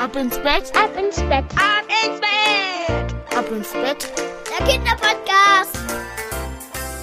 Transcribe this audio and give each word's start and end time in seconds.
Ab 0.00 0.14
ins 0.14 0.36
Bett, 0.38 0.72
ab 0.76 0.90
ins 0.96 1.16
Bett, 1.16 1.44
ab 1.56 1.82
ins 1.88 2.20
Bett, 2.20 3.36
ab 3.36 3.44
ins 3.50 3.72
Bett. 3.72 4.12
Der 4.48 4.64
Kinderpodcast. 4.64 5.76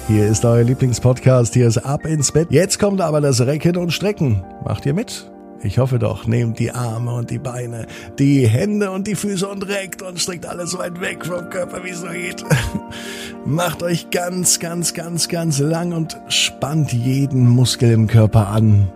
Hier 0.08 0.26
ist 0.26 0.42
euer 0.46 0.64
Lieblingspodcast, 0.64 1.52
hier 1.52 1.68
ist 1.68 1.76
Ab 1.76 2.06
ins 2.06 2.32
Bett. 2.32 2.48
Jetzt 2.50 2.78
kommt 2.78 3.02
aber 3.02 3.20
das 3.20 3.42
Recken 3.42 3.76
und 3.76 3.92
Strecken. 3.92 4.42
Macht 4.64 4.86
ihr 4.86 4.94
mit? 4.94 5.30
Ich 5.62 5.78
hoffe 5.78 5.98
doch, 5.98 6.26
nehmt 6.26 6.58
die 6.58 6.70
Arme 6.70 7.12
und 7.12 7.28
die 7.30 7.38
Beine, 7.38 7.86
die 8.18 8.46
Hände 8.46 8.90
und 8.90 9.06
die 9.06 9.14
Füße 9.14 9.46
und 9.46 9.68
reckt 9.68 10.00
und 10.00 10.18
streckt 10.18 10.46
alles 10.46 10.70
so 10.70 10.78
weit 10.78 10.98
weg 10.98 11.26
vom 11.26 11.50
Körper, 11.50 11.84
wie 11.84 11.90
es 11.90 12.00
so 12.00 12.08
geht. 12.08 12.46
Macht 13.44 13.82
euch 13.82 14.08
ganz, 14.10 14.58
ganz, 14.58 14.94
ganz, 14.94 15.28
ganz 15.28 15.58
lang 15.58 15.92
und 15.92 16.16
spannt 16.28 16.94
jeden 16.94 17.46
Muskel 17.46 17.90
im 17.90 18.06
Körper 18.06 18.48
an. 18.48 18.88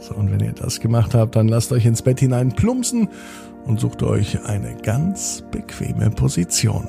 So, 0.00 0.14
und 0.14 0.30
wenn 0.30 0.40
ihr 0.40 0.52
das 0.52 0.80
gemacht 0.80 1.14
habt, 1.14 1.36
dann 1.36 1.48
lasst 1.48 1.72
euch 1.72 1.86
ins 1.86 2.02
Bett 2.02 2.20
hinein 2.20 2.52
plumpsen 2.52 3.08
und 3.66 3.80
sucht 3.80 4.02
euch 4.02 4.44
eine 4.44 4.76
ganz 4.76 5.42
bequeme 5.50 6.10
Position. 6.10 6.88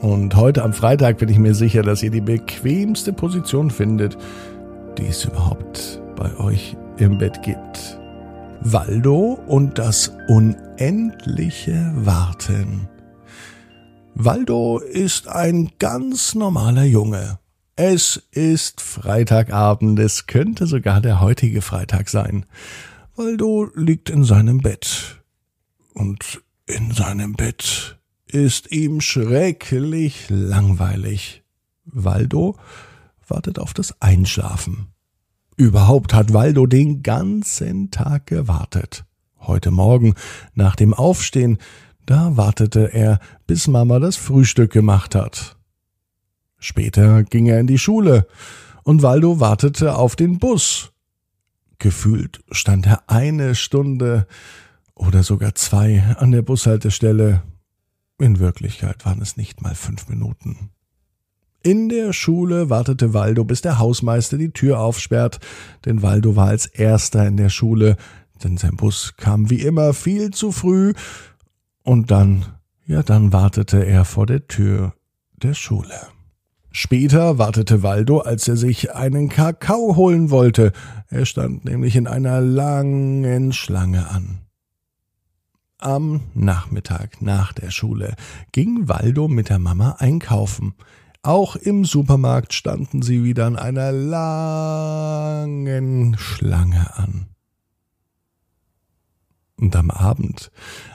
Und 0.00 0.36
heute 0.36 0.62
am 0.62 0.72
Freitag 0.72 1.18
bin 1.18 1.28
ich 1.28 1.38
mir 1.38 1.54
sicher, 1.54 1.82
dass 1.82 2.02
ihr 2.02 2.10
die 2.10 2.20
bequemste 2.20 3.12
Position 3.12 3.70
findet, 3.70 4.16
die 4.98 5.06
es 5.06 5.24
überhaupt 5.24 6.00
bei 6.16 6.36
euch 6.38 6.76
im 6.98 7.18
Bett 7.18 7.42
gibt. 7.42 7.98
Waldo 8.60 9.38
und 9.46 9.78
das 9.78 10.12
unendliche 10.28 11.92
Warten. 11.94 12.88
Waldo 14.14 14.78
ist 14.78 15.28
ein 15.28 15.70
ganz 15.78 16.34
normaler 16.34 16.84
Junge. 16.84 17.38
Es 17.78 18.16
ist 18.30 18.80
Freitagabend, 18.80 19.98
es 19.98 20.26
könnte 20.26 20.66
sogar 20.66 21.02
der 21.02 21.20
heutige 21.20 21.60
Freitag 21.60 22.08
sein. 22.08 22.46
Waldo 23.16 23.68
liegt 23.74 24.08
in 24.08 24.24
seinem 24.24 24.58
Bett. 24.58 25.22
Und 25.92 26.42
in 26.64 26.92
seinem 26.92 27.34
Bett 27.34 27.98
ist 28.26 28.72
ihm 28.72 29.02
schrecklich 29.02 30.24
langweilig. 30.30 31.42
Waldo 31.84 32.56
wartet 33.28 33.58
auf 33.58 33.74
das 33.74 34.00
Einschlafen. 34.00 34.86
Überhaupt 35.56 36.14
hat 36.14 36.32
Waldo 36.32 36.64
den 36.64 37.02
ganzen 37.02 37.90
Tag 37.90 38.26
gewartet. 38.26 39.04
Heute 39.38 39.70
Morgen, 39.70 40.14
nach 40.54 40.76
dem 40.76 40.94
Aufstehen, 40.94 41.58
da 42.06 42.38
wartete 42.38 42.94
er, 42.94 43.20
bis 43.46 43.68
Mama 43.68 43.98
das 43.98 44.16
Frühstück 44.16 44.72
gemacht 44.72 45.14
hat. 45.14 45.55
Später 46.58 47.24
ging 47.24 47.46
er 47.46 47.60
in 47.60 47.66
die 47.66 47.78
Schule 47.78 48.26
und 48.82 49.02
Waldo 49.02 49.40
wartete 49.40 49.96
auf 49.96 50.16
den 50.16 50.38
Bus. 50.38 50.92
Gefühlt 51.78 52.42
stand 52.50 52.86
er 52.86 53.10
eine 53.10 53.54
Stunde 53.54 54.26
oder 54.94 55.22
sogar 55.22 55.54
zwei 55.54 56.02
an 56.18 56.30
der 56.30 56.42
Bushaltestelle. 56.42 57.42
In 58.18 58.38
Wirklichkeit 58.38 59.04
waren 59.04 59.20
es 59.20 59.36
nicht 59.36 59.60
mal 59.60 59.74
fünf 59.74 60.08
Minuten. 60.08 60.70
In 61.62 61.88
der 61.88 62.12
Schule 62.12 62.70
wartete 62.70 63.12
Waldo, 63.12 63.44
bis 63.44 63.60
der 63.60 63.78
Hausmeister 63.78 64.38
die 64.38 64.52
Tür 64.52 64.78
aufsperrt, 64.78 65.40
denn 65.84 66.00
Waldo 66.00 66.36
war 66.36 66.46
als 66.46 66.66
erster 66.66 67.26
in 67.26 67.36
der 67.36 67.48
Schule, 67.48 67.96
denn 68.44 68.56
sein 68.56 68.76
Bus 68.76 69.14
kam 69.16 69.50
wie 69.50 69.62
immer 69.62 69.92
viel 69.92 70.30
zu 70.30 70.52
früh, 70.52 70.92
und 71.82 72.10
dann, 72.10 72.46
ja, 72.86 73.02
dann 73.02 73.32
wartete 73.32 73.84
er 73.84 74.04
vor 74.04 74.26
der 74.26 74.46
Tür 74.46 74.94
der 75.42 75.54
Schule. 75.54 76.15
Später 76.78 77.38
wartete 77.38 77.82
Waldo, 77.82 78.18
als 78.18 78.46
er 78.48 78.58
sich 78.58 78.94
einen 78.94 79.30
Kakao 79.30 79.96
holen 79.96 80.28
wollte. 80.28 80.74
Er 81.08 81.24
stand 81.24 81.64
nämlich 81.64 81.96
in 81.96 82.06
einer 82.06 82.42
langen 82.42 83.54
Schlange 83.54 84.10
an. 84.10 84.42
Am 85.78 86.20
Nachmittag 86.34 87.22
nach 87.22 87.54
der 87.54 87.70
Schule 87.70 88.14
ging 88.52 88.90
Waldo 88.90 89.26
mit 89.26 89.48
der 89.48 89.58
Mama 89.58 89.92
einkaufen. 90.00 90.74
Auch 91.22 91.56
im 91.56 91.86
Supermarkt 91.86 92.52
standen 92.52 93.00
sie 93.00 93.24
wieder 93.24 93.46
an 93.46 93.56
einer 93.56 93.90
langen 93.90 95.38
Schlange 96.18 96.94
an. 96.94 97.28
Und 99.58 99.74
am 99.74 99.90
Abend, 99.90 100.50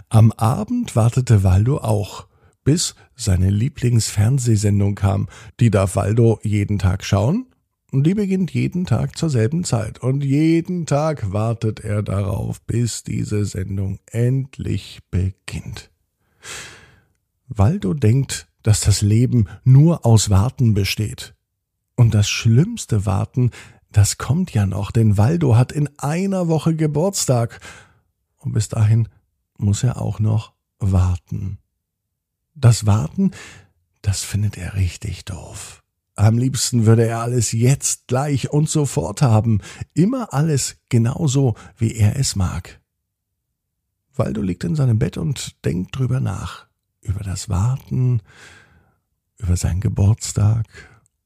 am 0.09 0.31
Abend 0.31 0.95
wartete 0.95 1.44
Waldo 1.44 1.79
auch 1.79 2.28
bis 2.63 2.95
seine 3.16 3.49
Lieblingsfernsehsendung 3.49 4.95
kam. 4.95 5.27
Die 5.59 5.72
darf 5.72 5.95
Waldo 5.95 6.39
jeden 6.44 6.79
Tag 6.79 7.03
schauen. 7.03 7.47
Und 7.91 8.05
die 8.05 8.13
beginnt 8.13 8.51
jeden 8.51 8.85
Tag 8.85 9.17
zur 9.17 9.29
selben 9.29 9.66
Zeit. 9.66 9.99
Und 9.99 10.23
jeden 10.23 10.85
Tag 10.85 11.33
wartet 11.33 11.81
er 11.81 12.01
darauf, 12.01 12.61
bis 12.61 13.03
diese 13.03 13.44
Sendung 13.44 13.99
endlich 14.05 14.99
beginnt. 15.11 15.91
Waldo 17.49 17.94
denkt, 17.94 18.47
dass 18.63 18.79
das 18.79 19.01
Leben 19.01 19.47
nur 19.66 20.05
aus 20.05 20.29
Warten 20.29 20.73
besteht. 20.73 21.35
Und 21.95 22.13
das 22.13 22.29
schlimmste 22.29 23.05
Warten, 23.05 23.51
das 23.91 24.17
kommt 24.17 24.53
ja 24.53 24.66
noch, 24.66 24.91
denn 24.91 25.17
Waldo 25.17 25.57
hat 25.57 25.73
in 25.73 25.89
einer 25.97 26.47
Woche 26.47 26.75
Geburtstag. 26.75 27.59
Und 28.38 28.53
bis 28.53 28.69
dahin 28.69 29.09
muss 29.57 29.83
er 29.83 30.01
auch 30.01 30.19
noch 30.19 30.53
warten. 30.79 31.57
Das 32.53 32.85
Warten, 32.85 33.31
das 34.01 34.23
findet 34.23 34.57
er 34.57 34.75
richtig 34.75 35.25
doof. 35.25 35.81
Am 36.16 36.38
liebsten 36.38 36.85
würde 36.85 37.06
er 37.06 37.22
alles 37.22 37.51
jetzt, 37.53 38.07
gleich 38.07 38.51
und 38.51 38.69
sofort 38.69 39.22
haben, 39.22 39.62
immer 39.94 40.34
alles 40.34 40.78
genauso, 40.90 41.56
wie 41.78 41.95
er 41.95 42.17
es 42.17 42.35
mag. 42.35 42.81
Waldo 44.13 44.41
liegt 44.41 44.63
in 44.66 44.75
seinem 44.75 45.00
Bett 45.00 45.17
und 45.17 45.63
denkt 45.66 45.97
drüber 45.97 46.19
nach, 46.19 46.67
über 47.00 47.23
das 47.23 47.47
Warten, 47.47 48.22
über 49.38 49.56
seinen 49.56 49.79
Geburtstag 49.79 50.67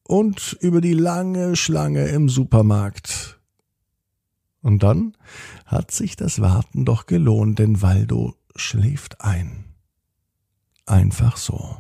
und 0.03 0.55
über 0.61 0.79
die 0.79 0.93
lange 0.93 1.55
Schlange 1.55 2.07
im 2.07 2.29
Supermarkt. 2.29 3.39
Und 4.61 4.83
dann 4.83 5.17
hat 5.65 5.91
sich 5.91 6.15
das 6.15 6.39
Warten 6.39 6.85
doch 6.85 7.07
gelohnt, 7.07 7.59
denn 7.59 7.81
Waldo 7.81 8.35
schläft 8.55 9.21
ein 9.21 9.74
einfach 10.85 11.37
so. 11.37 11.77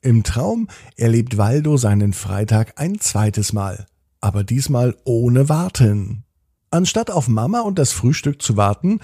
Im 0.00 0.24
Traum 0.24 0.68
erlebt 0.96 1.38
Waldo 1.38 1.76
seinen 1.76 2.12
Freitag 2.12 2.80
ein 2.80 2.98
zweites 2.98 3.52
Mal, 3.52 3.86
aber 4.20 4.42
diesmal 4.44 4.96
ohne 5.04 5.48
Warten. 5.48 6.24
Anstatt 6.70 7.10
auf 7.10 7.28
Mama 7.28 7.60
und 7.60 7.78
das 7.78 7.92
Frühstück 7.92 8.42
zu 8.42 8.56
warten, 8.56 9.00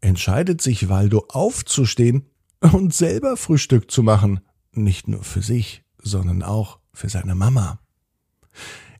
entscheidet 0.00 0.60
sich 0.60 0.88
Waldo 0.88 1.26
aufzustehen 1.28 2.26
und 2.60 2.92
selber 2.92 3.36
Frühstück 3.36 3.90
zu 3.90 4.02
machen, 4.02 4.40
nicht 4.72 5.08
nur 5.08 5.22
für 5.22 5.42
sich, 5.42 5.84
sondern 5.98 6.42
auch 6.42 6.78
für 6.92 7.08
seine 7.08 7.34
Mama. 7.34 7.78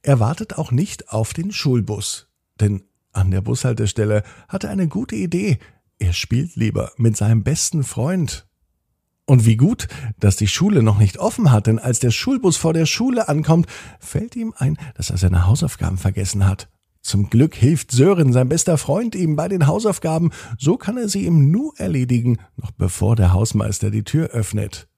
Er 0.03 0.21
wartet 0.21 0.59
auch 0.59 0.73
nicht 0.73 1.11
auf 1.11 1.34
den 1.34 1.53
Schulbus, 1.53 2.29
denn 2.61 2.84
an 3.12 3.31
der 3.31 3.41
Bushaltestelle 3.41 4.23
hat 4.49 4.65
er 4.65 4.71
eine 4.71 4.89
gute 4.89 5.17
Idee. 5.17 5.59
Er 5.99 6.12
spielt 6.12 6.56
lieber 6.56 6.93
mit 6.97 7.17
seinem 7.17 7.44
besten 7.44 7.84
Freund, 7.84 8.47
und 9.27 9.47
wie 9.47 9.56
gut, 9.56 9.88
dass 10.19 10.37
die 10.37 10.49
Schule 10.49 10.83
noch 10.83 10.99
nicht 10.99 11.19
offen 11.19 11.53
hat, 11.53 11.66
denn 11.66 11.78
als 11.78 12.00
der 12.00 12.10
Schulbus 12.10 12.56
vor 12.56 12.72
der 12.72 12.87
Schule 12.87 13.28
ankommt, 13.28 13.66
fällt 14.00 14.37
ihm 14.37 14.53
ein, 14.56 14.77
dass 14.94 15.10
er 15.10 15.16
seine 15.16 15.47
Hausaufgaben 15.47 15.97
vergessen 15.97 16.47
hat. 16.47 16.69
Zum 17.03 17.31
Glück 17.31 17.55
hilft 17.55 17.91
Sören, 17.91 18.32
sein 18.32 18.49
bester 18.49 18.78
Freund, 18.78 19.15
ihm 19.15 19.34
bei 19.34 19.49
den 19.49 19.66
Hausaufgaben, 19.66 20.31
so 20.59 20.77
kann 20.77 20.97
er 20.97 21.09
sie 21.09 21.27
ihm 21.27 21.50
nur 21.50 21.72
erledigen, 21.77 22.38
noch 22.56 22.71
bevor 22.72 23.16
der 23.16 23.32
Hausmeister 23.32 23.91
die 23.91 24.05
Tür 24.05 24.28
öffnet. 24.28 24.88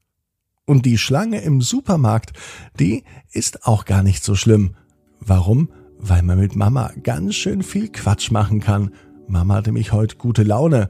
Und 0.67 0.87
die 0.87 0.99
Schlange 0.99 1.41
im 1.41 1.61
Supermarkt, 1.61 2.33
die 2.79 3.05
ist 3.33 3.67
auch 3.67 3.85
gar 3.85 4.03
nicht 4.03 4.25
so 4.25 4.35
schlimm. 4.35 4.77
Warum? 5.21 5.71
Weil 5.99 6.23
man 6.23 6.39
mit 6.39 6.57
Mama 6.57 6.93
ganz 7.03 7.35
schön 7.35 7.63
viel 7.63 7.89
Quatsch 7.89 8.31
machen 8.31 8.61
kann. 8.61 8.91
Mama 9.27 9.55
hatte 9.57 9.73
mich 9.73 9.93
heute 9.93 10.17
gute 10.17 10.43
Laune 10.43 10.89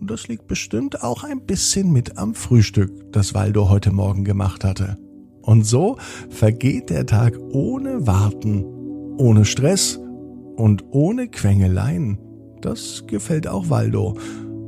das 0.00 0.28
liegt 0.28 0.46
bestimmt 0.46 1.02
auch 1.02 1.24
ein 1.24 1.40
bisschen 1.40 1.92
mit 1.92 2.18
am 2.18 2.34
Frühstück, 2.34 3.12
das 3.12 3.34
Waldo 3.34 3.68
heute 3.68 3.92
Morgen 3.92 4.24
gemacht 4.24 4.64
hatte. 4.64 4.96
Und 5.42 5.64
so 5.64 5.96
vergeht 6.28 6.90
der 6.90 7.06
Tag 7.06 7.38
ohne 7.52 8.06
Warten, 8.06 8.64
ohne 9.16 9.44
Stress 9.44 9.98
und 10.56 10.84
ohne 10.90 11.28
Quengeleien. 11.28 12.18
Das 12.60 13.04
gefällt 13.06 13.48
auch 13.48 13.70
Waldo. 13.70 14.16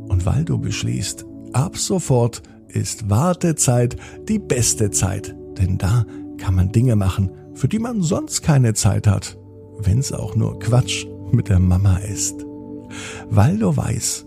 Und 0.09 0.25
Waldo 0.27 0.59
beschließt, 0.59 1.27
ab 1.53 1.77
sofort 1.77 2.43
ist 2.69 3.11
Wartezeit 3.11 3.97
die 4.29 4.39
beste 4.39 4.91
Zeit. 4.91 5.37
Denn 5.59 5.79
da 5.79 6.07
kann 6.39 6.55
man 6.55 6.73
Dinge 6.73 6.97
machen, 6.97 7.31
für 7.55 7.69
die 7.69 7.79
man 7.79 8.03
sonst 8.03 8.43
keine 8.43 8.75
Zeit 8.75 9.07
hat. 9.07 9.37
Wenn's 9.79 10.13
auch 10.13 10.35
nur 10.35 10.59
Quatsch 10.59 11.07
mit 11.31 11.49
der 11.49 11.59
Mama 11.59 11.99
ist. 11.99 12.47
Waldo 13.29 13.77
weiß, 13.77 14.27